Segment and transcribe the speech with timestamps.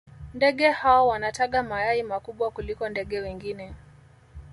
[0.33, 3.73] ndege hao wanataga mayai makubwa kuliko ndege wengine